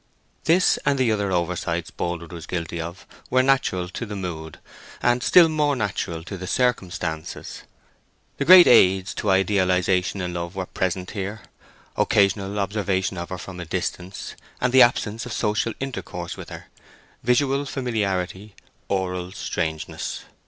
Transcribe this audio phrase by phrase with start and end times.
[0.45, 4.57] This, and the other oversights Boldwood was guilty of, were natural to the mood,
[4.99, 7.61] and still more natural to the circumstances.
[8.37, 11.43] The great aids to idealization in love were present here:
[11.97, 17.65] occasional observation of her from a distance, and the absence of social intercourse with her—visual
[17.65, 18.55] familiarity,
[18.87, 20.23] oral strangeness.